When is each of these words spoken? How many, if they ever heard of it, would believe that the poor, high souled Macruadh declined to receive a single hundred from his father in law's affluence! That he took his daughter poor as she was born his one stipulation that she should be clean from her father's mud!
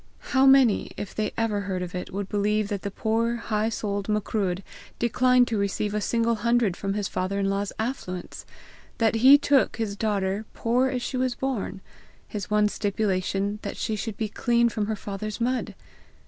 How 0.33 0.47
many, 0.47 0.89
if 0.97 1.13
they 1.13 1.31
ever 1.37 1.59
heard 1.59 1.83
of 1.83 1.93
it, 1.93 2.11
would 2.11 2.27
believe 2.27 2.69
that 2.69 2.81
the 2.81 2.89
poor, 2.89 3.35
high 3.35 3.69
souled 3.69 4.09
Macruadh 4.09 4.63
declined 4.97 5.47
to 5.49 5.59
receive 5.59 5.93
a 5.93 6.01
single 6.01 6.33
hundred 6.33 6.75
from 6.75 6.95
his 6.95 7.07
father 7.07 7.37
in 7.37 7.51
law's 7.51 7.71
affluence! 7.77 8.43
That 8.97 9.17
he 9.17 9.37
took 9.37 9.75
his 9.75 9.95
daughter 9.95 10.45
poor 10.55 10.87
as 10.89 11.03
she 11.03 11.17
was 11.17 11.35
born 11.35 11.81
his 12.27 12.49
one 12.49 12.67
stipulation 12.67 13.59
that 13.61 13.77
she 13.77 13.95
should 13.95 14.17
be 14.17 14.27
clean 14.27 14.69
from 14.69 14.87
her 14.87 14.95
father's 14.95 15.39
mud! 15.39 15.75